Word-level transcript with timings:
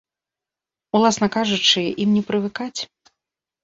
Уласна 1.01 1.27
кажучы, 1.37 1.87
ім 2.03 2.09
не 2.19 2.27
прывыкаць. 2.35 2.77